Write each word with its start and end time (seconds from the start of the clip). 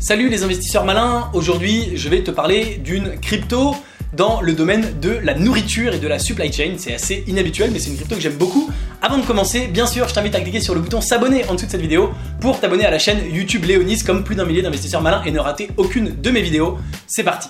Salut 0.00 0.28
les 0.28 0.44
investisseurs 0.44 0.84
malins, 0.84 1.28
aujourd'hui 1.34 1.96
je 1.96 2.08
vais 2.08 2.22
te 2.22 2.30
parler 2.30 2.80
d'une 2.84 3.18
crypto 3.18 3.74
dans 4.12 4.40
le 4.40 4.52
domaine 4.52 5.00
de 5.00 5.10
la 5.10 5.34
nourriture 5.34 5.92
et 5.92 5.98
de 5.98 6.06
la 6.06 6.20
supply 6.20 6.52
chain. 6.52 6.74
C'est 6.78 6.94
assez 6.94 7.24
inhabituel 7.26 7.72
mais 7.72 7.80
c'est 7.80 7.90
une 7.90 7.96
crypto 7.96 8.14
que 8.14 8.20
j'aime 8.20 8.36
beaucoup. 8.36 8.70
Avant 9.02 9.18
de 9.18 9.26
commencer, 9.26 9.66
bien 9.66 9.86
sûr, 9.86 10.06
je 10.06 10.14
t'invite 10.14 10.36
à 10.36 10.40
cliquer 10.40 10.60
sur 10.60 10.76
le 10.76 10.80
bouton 10.80 11.00
s'abonner 11.00 11.44
en 11.46 11.54
dessous 11.54 11.66
de 11.66 11.72
cette 11.72 11.80
vidéo 11.80 12.10
pour 12.40 12.60
t'abonner 12.60 12.86
à 12.86 12.92
la 12.92 13.00
chaîne 13.00 13.18
YouTube 13.34 13.64
Léonis 13.64 14.04
comme 14.04 14.22
plus 14.22 14.36
d'un 14.36 14.44
millier 14.44 14.62
d'investisseurs 14.62 15.02
malins 15.02 15.22
et 15.26 15.32
ne 15.32 15.40
rater 15.40 15.68
aucune 15.76 16.14
de 16.14 16.30
mes 16.30 16.42
vidéos. 16.42 16.78
C'est 17.08 17.24
parti 17.24 17.48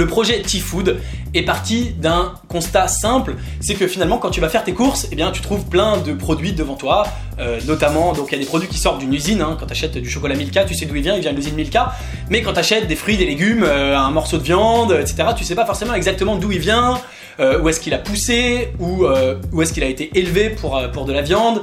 Le 0.00 0.06
projet 0.06 0.40
T-Food 0.40 0.96
est 1.34 1.42
parti 1.42 1.90
d'un 1.90 2.32
constat 2.48 2.88
simple, 2.88 3.34
c'est 3.60 3.74
que 3.74 3.86
finalement 3.86 4.16
quand 4.16 4.30
tu 4.30 4.40
vas 4.40 4.48
faire 4.48 4.64
tes 4.64 4.72
courses, 4.72 5.06
eh 5.12 5.14
bien 5.14 5.30
tu 5.30 5.42
trouves 5.42 5.66
plein 5.66 5.98
de 5.98 6.14
produits 6.14 6.54
devant 6.54 6.74
toi, 6.74 7.06
euh, 7.38 7.60
notamment 7.66 8.14
donc 8.14 8.28
il 8.30 8.32
y 8.32 8.36
a 8.36 8.38
des 8.38 8.46
produits 8.46 8.66
qui 8.66 8.78
sortent 8.78 9.00
d'une 9.00 9.12
usine, 9.12 9.42
hein. 9.42 9.58
quand 9.60 9.66
tu 9.66 9.72
achètes 9.72 9.98
du 9.98 10.08
chocolat 10.08 10.36
Milka, 10.36 10.64
tu 10.64 10.72
sais 10.72 10.86
d'où 10.86 10.96
il 10.96 11.02
vient, 11.02 11.16
il 11.16 11.20
vient 11.20 11.32
de 11.32 11.36
l'usine 11.36 11.54
Milka, 11.54 11.92
mais 12.30 12.40
quand 12.40 12.54
tu 12.54 12.60
achètes 12.60 12.86
des 12.86 12.96
fruits, 12.96 13.18
des 13.18 13.26
légumes, 13.26 13.62
euh, 13.62 13.94
un 13.94 14.10
morceau 14.10 14.38
de 14.38 14.42
viande, 14.42 14.92
etc., 14.92 15.28
tu 15.36 15.44
sais 15.44 15.54
pas 15.54 15.66
forcément 15.66 15.92
exactement 15.92 16.36
d'où 16.36 16.50
il 16.50 16.60
vient, 16.60 16.98
euh, 17.38 17.60
où 17.60 17.68
est-ce 17.68 17.80
qu'il 17.80 17.92
a 17.92 17.98
poussé, 17.98 18.70
ou 18.78 19.04
où 19.52 19.60
est-ce 19.60 19.74
qu'il 19.74 19.84
a 19.84 19.88
été 19.88 20.18
élevé 20.18 20.48
pour, 20.48 20.80
pour 20.94 21.04
de 21.04 21.12
la 21.12 21.20
viande, 21.20 21.60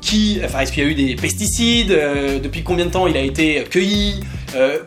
qui, 0.00 0.40
enfin 0.44 0.58
est-ce 0.60 0.72
qu'il 0.72 0.82
y 0.82 0.86
a 0.86 0.90
eu 0.90 0.96
des 0.96 1.14
pesticides, 1.14 1.96
depuis 2.42 2.64
combien 2.64 2.86
de 2.86 2.90
temps 2.90 3.06
il 3.06 3.16
a 3.16 3.20
été 3.20 3.62
cueilli, 3.70 4.20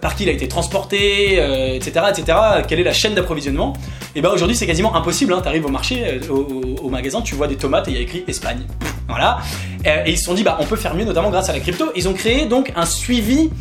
par 0.01 0.15
qui 0.15 0.23
il 0.23 0.29
a 0.29 0.31
été 0.31 0.47
transporté, 0.47 1.33
etc., 1.75 2.05
etc., 2.09 2.37
quelle 2.67 2.79
est 2.79 2.83
la 2.83 2.93
chaîne 2.93 3.13
d'approvisionnement? 3.13 3.73
Et 4.15 4.21
ben 4.21 4.29
aujourd'hui 4.29 4.55
c'est 4.55 4.67
quasiment 4.67 4.95
impossible, 4.95 5.33
hein. 5.33 5.39
tu 5.41 5.47
arrives 5.47 5.65
au 5.65 5.69
marché, 5.69 6.19
au, 6.29 6.89
magasin, 6.89 7.21
tu 7.21 7.35
vois 7.35 7.47
des 7.47 7.55
tomates 7.57 7.88
et 7.88 7.91
il 7.91 7.97
y 7.97 7.99
a 7.99 8.03
écrit 8.03 8.23
Espagne. 8.27 8.61
Voilà. 9.07 9.38
Et 9.85 10.09
ils 10.11 10.17
se 10.17 10.25
sont 10.25 10.33
dit 10.33 10.41
bah 10.41 10.57
on 10.59 10.65
peut 10.65 10.75
faire 10.75 10.95
mieux 10.95 11.05
notamment 11.05 11.29
grâce 11.29 11.47
à 11.49 11.53
la 11.53 11.59
crypto. 11.59 11.91
Ils 11.95 12.09
ont 12.09 12.13
créé 12.13 12.47
donc 12.47 12.73
un 12.75 12.88
suivi 12.88 13.51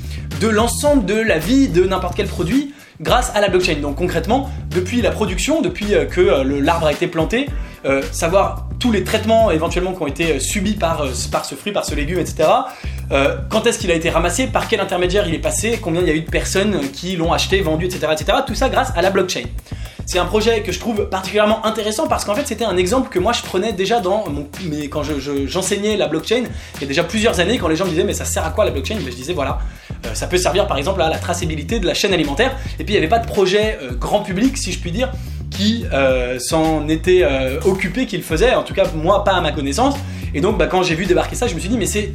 de 0.40 0.48
l'ensemble 0.48 1.04
de 1.04 1.14
la 1.14 1.38
vie 1.38 1.68
de 1.68 1.84
n'importe 1.84 2.16
quel 2.16 2.28
produit 2.28 2.72
grâce 3.00 3.34
à 3.34 3.40
la 3.40 3.48
blockchain. 3.48 3.76
Donc 3.80 3.96
concrètement, 3.96 4.50
depuis 4.70 5.02
la 5.02 5.10
production, 5.10 5.62
depuis 5.62 5.94
euh, 5.94 6.04
que 6.04 6.20
euh, 6.20 6.60
l'arbre 6.60 6.86
a 6.86 6.92
été 6.92 7.06
planté, 7.06 7.48
euh, 7.84 8.02
savoir 8.12 8.68
tous 8.78 8.92
les 8.92 9.04
traitements 9.04 9.50
éventuellement 9.50 9.92
qui 9.92 10.02
ont 10.02 10.06
été 10.06 10.40
subis 10.40 10.74
par, 10.74 11.04
par 11.30 11.44
ce 11.44 11.54
fruit, 11.54 11.72
par 11.72 11.84
ce 11.84 11.94
légume, 11.94 12.18
etc. 12.18 12.48
quand 13.10 13.66
est-ce 13.66 13.78
qu'il 13.78 13.90
a 13.90 13.94
été 13.94 14.10
ramassé, 14.10 14.46
par 14.46 14.68
quel 14.68 14.80
intermédiaire 14.80 15.26
il 15.28 15.34
est 15.34 15.38
passé, 15.38 15.78
combien 15.80 16.00
il 16.00 16.08
y 16.08 16.10
a 16.10 16.14
eu 16.14 16.22
de 16.22 16.30
personnes 16.30 16.90
qui 16.92 17.16
l'ont 17.16 17.32
acheté, 17.32 17.60
vendu, 17.60 17.86
etc., 17.86 18.08
etc. 18.12 18.38
Tout 18.46 18.54
ça 18.54 18.68
grâce 18.68 18.92
à 18.96 19.02
la 19.02 19.10
blockchain. 19.10 19.44
C'est 20.06 20.18
un 20.18 20.26
projet 20.26 20.62
que 20.62 20.70
je 20.70 20.78
trouve 20.78 21.08
particulièrement 21.08 21.64
intéressant 21.64 22.06
parce 22.06 22.24
qu'en 22.24 22.34
fait 22.34 22.46
c'était 22.46 22.64
un 22.64 22.76
exemple 22.76 23.08
que 23.08 23.18
moi 23.18 23.32
je 23.32 23.42
prenais 23.42 23.72
déjà 23.72 24.00
dans 24.00 24.28
mon, 24.28 24.46
mais 24.64 24.88
quand 24.88 25.02
j'enseignais 25.46 25.96
la 25.96 26.08
blockchain 26.08 26.44
il 26.76 26.80
y 26.82 26.84
a 26.84 26.86
déjà 26.86 27.04
plusieurs 27.04 27.40
années 27.40 27.58
quand 27.58 27.68
les 27.68 27.76
gens 27.76 27.84
me 27.84 27.90
disaient 27.90 28.04
mais 28.04 28.12
ça 28.12 28.26
sert 28.26 28.44
à 28.44 28.50
quoi 28.50 28.64
la 28.64 28.70
blockchain? 28.70 28.96
Ben, 28.96 29.06
Je 29.06 29.16
disais 29.16 29.32
voilà 29.32 29.58
euh, 30.04 30.14
ça 30.14 30.26
peut 30.26 30.36
servir 30.36 30.66
par 30.66 30.76
exemple 30.76 31.00
à 31.00 31.08
la 31.08 31.18
traçabilité 31.18 31.80
de 31.80 31.86
la 31.86 31.94
chaîne 31.94 32.12
alimentaire 32.12 32.54
et 32.78 32.84
puis 32.84 32.94
il 32.94 32.98
n'y 32.98 32.98
avait 32.98 33.08
pas 33.08 33.18
de 33.18 33.26
projet 33.26 33.78
euh, 33.82 33.94
grand 33.94 34.20
public 34.20 34.58
si 34.58 34.72
je 34.72 34.78
puis 34.78 34.92
dire 34.92 35.10
qui 35.56 35.84
euh, 35.92 36.38
s'en 36.38 36.88
était 36.88 37.26
occupé, 37.64 38.06
qu'il 38.06 38.22
faisait, 38.22 38.54
en 38.54 38.62
tout 38.62 38.74
cas 38.74 38.84
moi 38.94 39.24
pas 39.24 39.32
à 39.32 39.40
ma 39.40 39.52
connaissance. 39.52 39.94
Et 40.34 40.40
donc 40.40 40.58
bah, 40.58 40.66
quand 40.66 40.82
j'ai 40.82 40.94
vu 40.94 41.06
débarquer 41.06 41.36
ça, 41.36 41.46
je 41.46 41.54
me 41.54 41.60
suis 41.60 41.68
dit 41.68 41.78
mais 41.78 41.86
c'est 41.86 42.12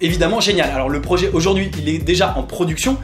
évidemment 0.00 0.40
génial. 0.40 0.70
Alors 0.70 0.88
le 0.88 1.00
projet 1.00 1.30
aujourd'hui 1.32 1.70
il 1.78 1.88
est 1.88 1.98
déjà 1.98 2.34
en 2.36 2.42
production, 2.42 2.98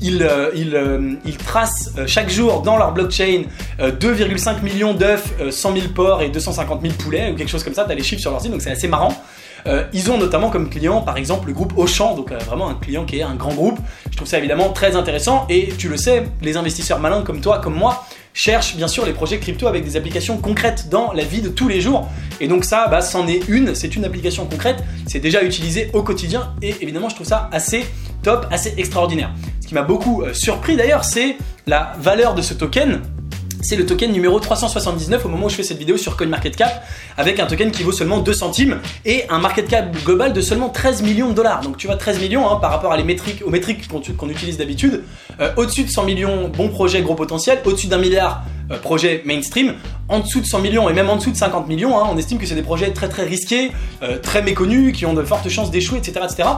ils, 0.00 0.22
euh, 0.22 0.50
euh, 0.54 1.14
tracent 1.44 1.92
euh, 1.98 2.06
chaque 2.06 2.30
jour 2.30 2.62
dans 2.62 2.76
leur 2.76 2.92
blockchain 2.92 3.44
2,5 3.78 4.62
millions 4.62 4.94
d'œufs, 4.94 5.32
100 5.50 5.72
000 5.72 5.88
porcs 5.94 6.22
et 6.22 6.28
250 6.28 6.82
000 6.82 6.94
poulets 6.94 7.30
ou 7.30 7.36
quelque 7.36 7.50
chose 7.50 7.62
comme 7.62 7.74
ça. 7.74 7.84
T'as 7.84 7.94
les 7.94 8.02
chiffres 8.02 8.20
sur 8.20 8.30
leur 8.30 8.40
site, 8.40 8.50
donc 8.50 8.62
c'est 8.62 8.70
assez 8.70 8.88
marrant. 8.88 9.14
ils 9.92 10.10
ont 10.10 10.18
notamment 10.18 10.50
comme 10.50 10.68
client, 10.68 11.02
par 11.02 11.16
exemple, 11.16 11.48
le 11.48 11.52
groupe 11.52 11.74
Auchan, 11.76 12.16
donc 12.16 12.32
vraiment 12.32 12.68
un 12.68 12.74
client 12.74 13.04
qui 13.04 13.18
est 13.18 13.22
un 13.22 13.34
grand 13.34 13.54
groupe. 13.54 13.78
Je 14.10 14.16
trouve 14.16 14.28
ça 14.28 14.38
évidemment 14.38 14.70
très 14.70 14.96
intéressant. 14.96 15.46
Et 15.48 15.68
tu 15.78 15.88
le 15.88 15.96
sais, 15.96 16.24
les 16.42 16.56
investisseurs 16.56 16.98
malins 16.98 17.22
comme 17.22 17.40
toi, 17.40 17.58
comme 17.58 17.74
moi, 17.74 18.04
cherchent 18.38 18.76
bien 18.76 18.86
sûr 18.86 19.04
les 19.04 19.12
projets 19.12 19.40
crypto 19.40 19.66
avec 19.66 19.84
des 19.84 19.96
applications 19.96 20.36
concrètes 20.36 20.88
dans 20.88 21.12
la 21.12 21.24
vie 21.24 21.42
de 21.42 21.48
tous 21.48 21.66
les 21.66 21.80
jours. 21.80 22.08
Et 22.40 22.46
donc 22.46 22.64
ça, 22.64 22.86
bah, 22.86 23.00
c'en 23.00 23.26
est 23.26 23.48
une, 23.48 23.74
c'est 23.74 23.96
une 23.96 24.04
application 24.04 24.46
concrète, 24.46 24.84
c'est 25.08 25.18
déjà 25.18 25.42
utilisé 25.42 25.90
au 25.92 26.04
quotidien 26.04 26.54
et 26.62 26.76
évidemment 26.80 27.08
je 27.08 27.16
trouve 27.16 27.26
ça 27.26 27.50
assez 27.52 27.84
top, 28.22 28.46
assez 28.52 28.74
extraordinaire. 28.76 29.32
Ce 29.60 29.66
qui 29.66 29.74
m'a 29.74 29.82
beaucoup 29.82 30.22
euh, 30.22 30.32
surpris 30.34 30.76
d'ailleurs, 30.76 31.02
c'est 31.02 31.36
la 31.66 31.94
valeur 31.98 32.36
de 32.36 32.42
ce 32.42 32.54
token 32.54 33.02
c'est 33.62 33.76
le 33.76 33.86
token 33.86 34.12
numéro 34.12 34.38
379 34.38 35.24
au 35.24 35.28
moment 35.28 35.46
où 35.46 35.48
je 35.48 35.56
fais 35.56 35.62
cette 35.62 35.78
vidéo 35.78 35.96
sur 35.96 36.16
CoinMarketCap 36.16 36.84
avec 37.16 37.40
un 37.40 37.46
token 37.46 37.70
qui 37.70 37.82
vaut 37.82 37.92
seulement 37.92 38.18
2 38.18 38.32
centimes 38.32 38.80
et 39.04 39.24
un 39.28 39.38
market 39.38 39.68
cap 39.68 39.90
global 40.04 40.32
de 40.32 40.40
seulement 40.40 40.68
13 40.68 41.02
millions 41.02 41.30
de 41.30 41.34
dollars. 41.34 41.62
Donc 41.62 41.76
tu 41.76 41.86
vois 41.86 41.96
13 41.96 42.20
millions 42.20 42.48
hein, 42.48 42.56
par 42.56 42.70
rapport 42.70 42.92
à 42.92 43.02
métriques, 43.02 43.42
aux 43.44 43.50
métriques 43.50 43.88
qu'on 43.88 44.28
utilise 44.28 44.58
d'habitude. 44.58 45.04
Euh, 45.40 45.52
au-dessus 45.56 45.84
de 45.84 45.90
100 45.90 46.04
millions, 46.04 46.48
bon 46.48 46.68
projet, 46.68 47.02
gros 47.02 47.14
potentiel. 47.14 47.60
Au-dessus 47.64 47.86
d'un 47.88 47.98
milliard, 47.98 48.44
euh, 48.70 48.78
projet 48.78 49.22
mainstream. 49.24 49.74
En 50.08 50.20
dessous 50.20 50.40
de 50.40 50.46
100 50.46 50.60
millions 50.60 50.88
et 50.88 50.94
même 50.94 51.10
en 51.10 51.16
dessous 51.16 51.30
de 51.30 51.36
50 51.36 51.68
millions, 51.68 51.98
hein, 51.98 52.08
on 52.10 52.16
estime 52.16 52.38
que 52.38 52.46
c'est 52.46 52.54
des 52.54 52.62
projets 52.62 52.92
très 52.92 53.08
très 53.08 53.24
risqués, 53.24 53.72
euh, 54.02 54.18
très 54.18 54.42
méconnus, 54.42 54.96
qui 54.96 55.04
ont 55.04 55.12
de 55.12 55.22
fortes 55.22 55.48
chances 55.48 55.70
d'échouer, 55.70 55.98
etc. 55.98 56.20
etc. 56.24 56.48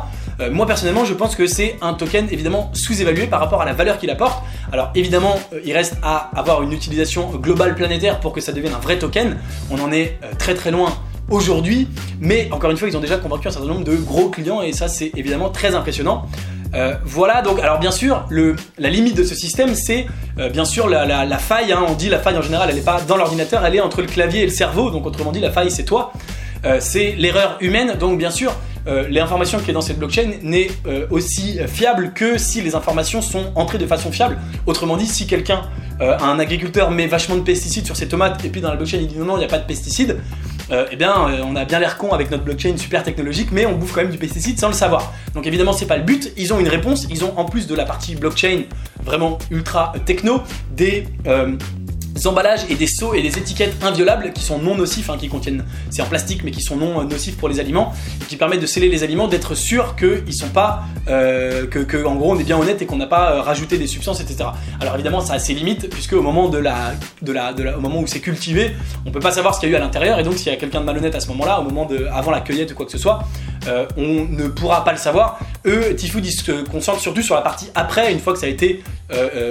moi 0.53 0.67
personnellement, 0.67 1.05
je 1.05 1.15
pense 1.15 1.35
que 1.35 1.47
c'est 1.47 1.77
un 1.81 1.95
token 1.95 2.29
évidemment 2.31 2.71
sous-évalué 2.73 3.27
par 3.27 3.41
rapport 3.41 3.61
à 3.61 3.65
la 3.65 3.73
valeur 3.73 3.99
qu'il 3.99 4.11
apporte. 4.11 4.43
Alors 4.73 4.91
évidemment, 4.95 5.39
il 5.65 5.73
reste 5.73 5.97
à 6.03 6.31
avoir 6.39 6.63
une 6.63 6.73
utilisation 6.73 7.31
globale 7.31 7.75
planétaire 7.75 8.21
pour 8.21 8.33
que 8.33 8.41
ça 8.41 8.53
devienne 8.53 8.75
un 8.75 8.81
vrai 8.81 8.99
token. 8.99 9.37
On 9.71 9.81
en 9.81 9.93
est 9.93 10.19
très 10.39 10.55
très 10.55 10.71
loin 10.71 10.91
aujourd'hui, 11.31 11.89
mais 12.21 12.49
encore 12.53 12.71
une 12.71 12.77
fois, 12.77 12.89
ils 12.89 12.97
ont 12.97 13.01
déjà 13.01 13.17
convaincu 13.17 13.49
un 13.49 13.51
certain 13.51 13.69
nombre 13.69 13.85
de 13.85 13.97
gros 13.97 14.29
clients 14.29 14.63
et 14.63 14.73
ça 14.73 14.89
c'est 14.89 15.13
évidemment 15.17 15.49
très 15.49 15.75
impressionnant. 15.75 16.27
Euh, 16.75 16.95
voilà, 17.05 17.43
donc, 17.43 17.59
alors 17.59 17.79
bien 17.79 17.91
sûr, 17.91 18.25
le, 18.31 18.57
la 18.79 18.91
limite 18.91 19.17
de 19.17 19.25
ce 19.25 19.35
système, 19.35 19.75
c'est 19.75 20.07
euh, 20.39 20.49
bien 20.49 20.65
sûr 20.65 20.89
la, 20.89 21.39
faille. 21.39 21.73
Hein. 21.73 21.85
on 21.89 21.95
dit 21.95 22.09
la 22.09 22.19
faille 22.19 22.37
en 22.37 22.43
général, 22.43 22.69
elle 22.71 22.77
n'est 22.77 22.83
pas 22.83 23.01
dans 23.01 23.17
l'ordinateur, 23.17 23.65
elle 23.65 23.75
est 23.75 23.81
entre 23.81 24.01
le 24.01 24.07
clavier 24.07 24.43
et 24.43 24.47
le 24.47 24.53
cerveau. 24.53 24.91
Donc, 24.91 25.07
autrement 25.07 25.33
dit, 25.33 25.41
la 25.41 25.51
faille, 25.51 25.71
c'est 25.71 25.85
toi. 25.85 26.13
Euh, 26.65 26.77
c'est 26.81 27.13
l'erreur 27.17 27.57
humaine. 27.61 27.95
Donc, 27.99 28.19
bien 28.19 28.31
sûr, 28.31 28.55
l'information 29.09 29.61
qui 29.61 29.71
est 29.71 29.75
dans 29.75 29.83
cette 29.83 29.99
blockchain 29.99 30.33
n'est 30.43 30.69
aussi 31.11 31.59
fiable 31.69 32.13
que 32.13 32.39
si 32.39 32.61
les 32.61 32.75
informations 32.75 33.23
sont 33.23 33.53
entrées 33.55 33.79
de 33.79 33.87
façon 33.87 34.11
fiable. 34.11 34.39
Autrement 34.67 34.97
dit, 34.97 35.07
si 35.07 35.27
quelqu'un, 35.27 35.63
un 36.01 36.39
agriculteur, 36.41 36.91
met 36.91 37.07
vachement 37.07 37.37
de 37.37 37.43
pesticides 37.43 37.85
sur 37.85 37.95
ses 37.95 38.09
tomates 38.09 38.43
et 38.45 38.49
puis 38.49 38.63
dans 38.63 38.71
la 38.71 38.77
blockchain 38.77 38.97
il 38.97 39.07
dit 39.07 39.19
non, 39.19 39.27
non, 39.27 39.37
il 39.37 39.41
n'y 39.41 39.45
a 39.45 39.49
pas 39.49 39.59
de 39.59 39.67
pesticides, 39.67 40.17
euh, 40.73 40.87
eh 40.91 40.97
bien, 40.97 41.29
euh, 41.29 41.43
on 41.45 41.57
a 41.57 41.65
bien 41.65 41.81
l'air 41.81 41.97
con 41.97 42.13
avec 42.13 42.31
notre 42.31 42.45
blockchain 42.45 42.77
super 42.77 43.03
technologique, 43.03 43.49
mais 43.53 43.67
on 43.67 43.77
bouffe 43.77 43.93
quand 43.93 44.03
même 44.03 44.11
du 44.11 44.19
pesticide 44.19 44.59
sans 44.59 44.69
le 44.69 44.75
savoir. 44.75 45.13
Donc 45.35 45.47
évidemment, 45.47 45.73
c'est 45.73 45.87
pas 45.87 45.97
le 45.97 46.05
but. 46.05 46.33
Ils 46.37 46.53
ont 46.53 46.61
une 46.61 46.69
réponse. 46.69 47.07
Ils 47.11 47.25
ont 47.25 47.39
en 47.39 47.45
plus 47.45 47.67
de 47.67 47.75
la 47.75 47.85
partie 47.85 48.15
blockchain 48.15 48.63
vraiment 49.03 49.39
ultra 49.51 49.93
techno 50.07 50.43
des 50.77 51.05
euh, 51.27 51.57
emballages 52.27 52.61
et 52.69 52.75
des 52.75 52.87
seaux 52.87 53.15
et 53.15 53.23
des 53.23 53.39
étiquettes 53.39 53.75
inviolables 53.83 54.33
qui 54.33 54.43
sont 54.43 54.59
non 54.59 54.77
nocifs, 54.77 55.11
hein, 55.11 55.17
qui 55.19 55.29
contiennent, 55.29 55.65
c'est 55.91 56.03
en 56.03 56.07
plastique 56.07 56.43
mais 56.45 56.51
qui 56.51 56.61
sont 56.61 56.77
non 56.77 57.05
nocifs 57.05 57.37
pour 57.37 57.49
les 57.49 57.61
aliments 57.61 57.93
et 58.21 58.25
qui 58.25 58.37
permettent 58.37 58.61
de 58.61 58.67
sceller 58.67 58.89
les 58.89 59.03
aliments, 59.03 59.29
d'être 59.29 59.55
sûr 59.55 59.97
qu'ils 59.97 60.35
sont 60.35 60.49
pas, 60.49 60.83
euh, 61.09 61.67
que, 61.67 62.05
en 62.05 62.17
gros 62.17 62.33
on 62.33 62.39
est 62.39 62.45
bien 62.45 62.59
honnête 62.59 62.83
et 62.83 62.87
qu'on 62.87 62.97
n'a 62.97 63.07
pas 63.07 63.33
euh, 63.33 63.41
rajouté 63.41 63.79
des 63.79 63.87
substances, 63.87 64.21
etc. 64.21 64.51
Alors 64.81 64.95
évidemment 64.95 65.21
ça 65.21 65.35
a 65.35 65.39
ses 65.39 65.55
limites 65.55 65.89
puisque 65.89 66.13
au 66.13 66.23
moment 66.23 66.45
au 66.45 67.81
moment 67.81 68.01
où 68.01 68.07
c'est 68.07 68.21
cultivé, 68.21 68.73
on 69.07 69.11
peut 69.11 69.21
pas 69.21 69.33
savoir 69.33 69.55
ce 69.55 69.61
qu'il 69.61 69.69
y 69.69 69.73
a 69.73 69.75
eu 69.75 69.79
à 69.79 69.85
l'intérieur 69.85 70.19
et 70.19 70.23
donc 70.23 70.35
s'il 70.35 70.53
y 70.53 70.55
a 70.55 70.57
quelqu'un 70.57 70.81
de 70.81 70.87
malhonnête 70.87 71.15
à 71.15 71.21
ce 71.21 71.29
moment-là, 71.29 71.61
au 71.61 71.65
moment 71.65 71.87
de, 71.87 72.07
avant 72.13 72.31
la 72.31 72.41
cueillette 72.41 72.73
ou 72.73 72.75
quoi 72.75 72.87
que 72.87 72.93
ce 72.93 72.99
soit, 72.99 73.25
euh, 73.67 73.87
on 73.97 74.27
ne 74.27 74.49
pourra 74.49 74.85
pas 74.85 74.93
le 74.93 74.99
savoir. 74.99 75.39
Eux, 75.67 75.95
Tifood, 75.95 76.25
ils 76.25 76.33
se 76.33 76.63
concentrent 76.63 77.01
surtout 77.01 77.23
sur 77.23 77.35
la 77.35 77.43
partie 77.43 77.69
après, 77.75 78.13
une 78.13 78.21
fois 78.21 78.33
que 78.33 78.39
ça 78.39 78.47
a 78.47 78.49
été 78.49 78.83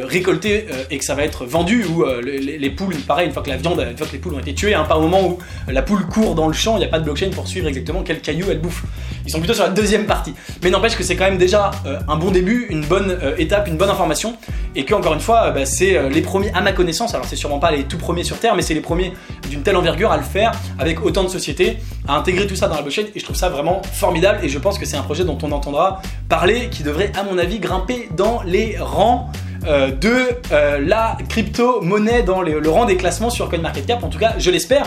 récolté 0.06 0.66
et 0.90 0.98
que 0.98 1.04
ça 1.04 1.16
va 1.16 1.24
être 1.24 1.46
vendu 1.46 1.84
ou 1.84 2.06
les, 2.24 2.58
les 2.58 2.70
poules, 2.70 2.96
pareil, 2.96 3.28
une 3.28 3.34
fois 3.34 3.44
que 3.44 3.50
la 3.50 3.58
viande, 3.58 3.86
une 3.92 3.98
fois 3.98 4.08
que 4.08 4.14
les 4.14 4.18
poules 4.18 4.36
ont 4.36 4.40
été 4.40 4.54
tuées, 4.54 4.74
hein, 4.74 4.86
pas 4.88 4.98
au 4.98 5.02
moment 5.02 5.28
où 5.28 5.38
la 5.68 5.82
poule 5.82 6.06
court 6.06 6.34
dans 6.34 6.48
le 6.48 6.54
champ, 6.54 6.78
il 6.78 6.80
n'y 6.80 6.86
a 6.86 6.88
pas 6.88 7.00
de 7.00 7.04
blockchain 7.04 7.30
pour 7.30 7.46
suivre 7.46 7.68
exactement 7.68 8.02
quel 8.02 8.22
caillou 8.22 8.46
elle 8.50 8.60
bouffe. 8.60 8.84
Ils 9.30 9.32
sont 9.32 9.38
plutôt 9.38 9.54
sur 9.54 9.64
la 9.64 9.70
deuxième 9.70 10.08
partie. 10.08 10.34
Mais 10.64 10.72
n'empêche 10.72 10.96
que 10.96 11.04
c'est 11.04 11.16
quand 11.16 11.26
même 11.26 11.38
déjà 11.38 11.70
euh, 11.86 12.00
un 12.08 12.16
bon 12.16 12.32
début, 12.32 12.66
une 12.72 12.84
bonne 12.84 13.12
euh, 13.12 13.36
étape, 13.38 13.68
une 13.68 13.78
bonne 13.78 13.92
information, 13.92 14.36
et 14.76 14.86
que 14.86 14.96
encore 14.96 15.14
une 15.14 15.20
fois, 15.20 15.44
euh, 15.44 15.52
bah, 15.52 15.68
c'est 15.68 16.10
les 16.10 16.22
premiers 16.22 16.52
à 16.54 16.62
ma 16.62 16.72
connaissance. 16.72 17.14
Alors 17.14 17.28
c'est 17.28 17.36
sûrement 17.36 17.60
pas 17.60 17.70
les 17.70 17.84
tout 17.84 18.00
premiers 18.00 18.24
sur 18.24 18.40
Terre, 18.40 18.56
mais 18.56 18.64
c'est 18.64 18.74
les 18.74 18.82
premiers 18.82 19.14
d'une 19.48 19.62
telle 19.62 19.78
envergure 19.78 20.12
à 20.12 20.18
le 20.18 20.24
faire 20.24 20.52
avec 20.80 21.06
autant 21.06 21.24
de 21.24 21.28
sociétés, 21.28 21.78
à 22.08 22.16
intégrer 22.16 22.48
tout 22.48 22.56
ça 22.56 22.68
dans 22.68 22.74
la 22.74 22.82
blockchain, 22.82 23.04
et 23.14 23.20
je 23.20 23.24
trouve 23.24 23.36
ça 23.36 23.50
vraiment 23.50 23.84
formidable. 23.94 24.40
Et 24.42 24.50
je 24.50 24.58
pense 24.58 24.80
que 24.80 24.86
c'est 24.88 24.98
un 24.98 25.04
projet 25.04 25.26
dont 25.26 25.38
on 25.44 25.52
entendra 25.52 26.02
parler, 26.28 26.70
qui 26.72 26.82
devrait, 26.82 27.12
à 27.16 27.22
mon 27.22 27.38
avis, 27.38 27.60
grimper 27.60 28.10
dans 28.18 28.42
les 28.44 28.78
rangs. 28.80 29.30
De 29.62 30.40
la 30.80 31.18
crypto-monnaie 31.28 32.24
dans 32.24 32.42
le 32.42 32.70
rang 32.70 32.86
des 32.86 32.96
classements 32.96 33.30
sur 33.30 33.50
CoinMarketCap, 33.50 34.02
en 34.02 34.08
tout 34.08 34.18
cas 34.18 34.36
je 34.38 34.50
l'espère. 34.50 34.86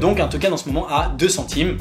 Donc 0.00 0.20
un 0.20 0.28
token 0.28 0.52
en 0.52 0.56
ce 0.56 0.68
moment 0.68 0.86
à 0.88 1.12
2 1.18 1.28
centimes. 1.28 1.78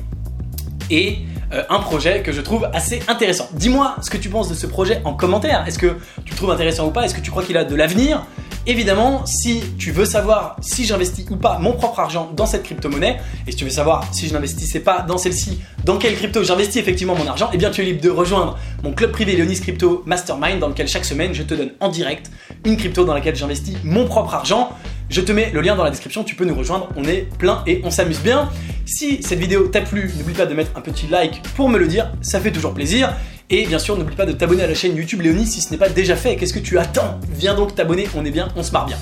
Et 0.90 1.20
un 1.52 1.80
projet 1.80 2.22
que 2.22 2.32
je 2.32 2.42
trouve 2.42 2.68
assez 2.74 3.02
intéressant. 3.08 3.48
Dis-moi 3.54 3.96
ce 4.02 4.10
que 4.10 4.18
tu 4.18 4.30
penses 4.30 4.50
de 4.50 4.56
ce 4.56 4.68
projet 4.68 5.02
en 5.06 5.14
commentaire. 5.14 5.64
Est-ce 5.68 5.80
que 5.80 5.98
tu 6.26 6.32
le 6.32 6.36
trouves 6.36 6.52
intéressant 6.52 6.88
ou 6.88 6.92
pas? 6.92 7.06
Est-ce 7.06 7.16
que 7.16 7.22
tu 7.22 7.32
crois 7.32 7.44
qu'il 7.44 7.58
a 7.58 7.64
de 7.64 7.76
l'avenir? 7.76 8.26
Évidemment, 8.68 9.28
si 9.28 9.62
tu 9.78 9.92
veux 9.92 10.06
savoir 10.06 10.56
si 10.60 10.86
j'investis 10.86 11.30
ou 11.30 11.36
pas 11.36 11.60
mon 11.60 11.74
propre 11.74 12.00
argent 12.00 12.32
dans 12.36 12.48
cette 12.48 12.64
crypto-monnaie, 12.64 13.20
et 13.46 13.52
si 13.52 13.58
tu 13.58 13.64
veux 13.64 13.70
savoir 13.70 14.04
si 14.12 14.28
je 14.28 14.34
n'investissais 14.34 14.80
pas 14.80 15.02
dans 15.02 15.20
celle-ci, 15.20 15.60
dans 15.84 15.98
quelle 15.98 16.16
crypto 16.16 16.44
j'investis 16.44 16.78
effectivement 16.78 17.14
mon 17.14 17.28
argent, 17.28 17.52
eh 17.54 17.58
bien 17.58 17.70
tu 17.70 17.82
es 17.82 17.86
libre 17.86 18.02
de 18.02 18.10
rejoindre 18.10 18.58
mon 18.84 18.92
club 18.92 19.12
privé 19.12 19.36
Leonis 19.36 19.62
Crypto 19.62 20.02
Mastermind 20.08 20.60
dans 20.60 20.70
lequel 20.70 20.88
chaque 20.88 21.06
semaine 21.06 21.34
je 21.34 21.44
te 21.44 21.54
donne 21.54 21.74
en 21.80 21.90
direct 21.90 22.32
une 22.66 22.76
crypto 22.76 23.06
dans 23.06 23.14
laquelle 23.14 23.36
j'investis 23.36 23.76
mon 23.84 24.06
propre 24.06 24.34
argent. 24.34 24.72
Je 25.10 25.22
te 25.22 25.32
mets 25.32 25.52
le 25.52 25.62
lien 25.62 25.76
dans 25.76 25.84
la 25.84 25.92
description, 25.92 26.24
tu 26.24 26.36
peux 26.36 26.46
nous 26.46 26.56
rejoindre, 26.56 26.90
on 26.96 27.04
est 27.04 27.28
plein 27.38 27.64
et 27.68 27.82
on 27.84 27.92
s'amuse 27.92 28.20
bien. 28.22 28.50
Si 28.86 29.22
cette 29.22 29.40
vidéo 29.40 29.68
t'a 29.68 29.82
plu, 29.82 30.12
n'oublie 30.18 30.34
pas 30.34 30.46
de 30.46 30.54
mettre 30.54 30.72
un 30.76 30.82
petit 30.82 31.08
like 31.08 31.42
pour 31.56 31.70
me 31.70 31.78
le 31.78 31.88
dire, 31.88 32.12
ça 32.22 32.40
fait 32.40 32.52
toujours 32.52 32.74
plaisir. 32.74 33.14
Et 33.50 33.66
bien 33.68 33.78
sûr, 33.78 33.98
n'oublie 33.98 34.16
pas 34.16 34.26
de 34.26 34.32
t'abonner 34.32 34.64
à 34.64 34.68
la 34.68 34.74
chaîne 34.74 34.96
YouTube 34.96 35.22
Léonie 35.22 35.46
si 35.46 35.62
ce 35.62 35.70
n'est 35.72 35.78
pas 35.78 35.90
déjà 35.90 36.16
fait. 36.16 36.36
Qu'est-ce 36.36 36.54
que 36.54 36.60
tu 36.60 36.80
attends? 36.80 37.20
Viens 37.32 37.54
donc 37.54 37.76
t'abonner, 37.76 38.08
on 38.16 38.26
est 38.26 38.32
bien, 38.32 38.48
on 38.56 38.64
se 38.64 38.72
marre 38.72 38.88
bien. 38.88 38.98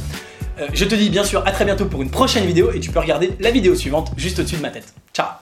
Euh, 0.60 0.68
je 0.74 0.86
te 0.86 0.96
dis 0.96 1.10
bien 1.10 1.24
sûr 1.24 1.42
à 1.48 1.52
très 1.52 1.66
bientôt 1.66 1.86
pour 1.86 2.02
une 2.02 2.12
prochaine 2.12 2.46
vidéo 2.46 2.72
et 2.72 2.80
tu 2.80 2.92
peux 2.92 3.00
regarder 3.00 3.32
la 3.40 3.52
vidéo 3.52 3.74
suivante 3.74 4.12
juste 4.18 4.40
au-dessus 4.40 4.58
de 4.58 4.62
ma 4.62 4.70
tête. 4.70 4.94
Ciao 5.14 5.28